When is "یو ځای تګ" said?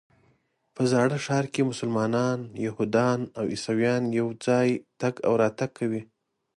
4.19-5.13